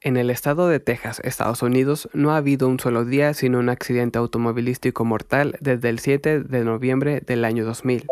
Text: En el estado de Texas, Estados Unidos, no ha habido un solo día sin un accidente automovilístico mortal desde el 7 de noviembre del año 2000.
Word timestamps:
En 0.00 0.16
el 0.16 0.30
estado 0.30 0.68
de 0.68 0.78
Texas, 0.78 1.20
Estados 1.24 1.60
Unidos, 1.62 2.08
no 2.12 2.30
ha 2.30 2.36
habido 2.36 2.68
un 2.68 2.78
solo 2.78 3.04
día 3.04 3.34
sin 3.34 3.56
un 3.56 3.68
accidente 3.68 4.18
automovilístico 4.18 5.04
mortal 5.04 5.56
desde 5.60 5.88
el 5.88 5.98
7 5.98 6.40
de 6.40 6.64
noviembre 6.64 7.20
del 7.20 7.44
año 7.44 7.64
2000. 7.64 8.06